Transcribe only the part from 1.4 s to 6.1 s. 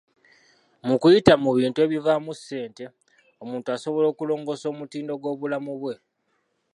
mu bintu ebivaamu ssente, omuntu asobola okulongoosa omutindo gw'obulamu bwe.